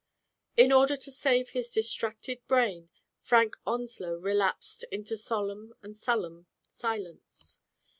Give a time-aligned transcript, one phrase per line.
[0.57, 7.59] In order to save his distracted brain, Frank Onslow relapsed into solemn and sullen silence.